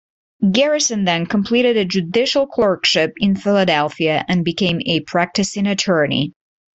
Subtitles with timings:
[0.51, 6.33] Garrison then completed a judicial clerkship in Philadelphia and became a practicing attorney.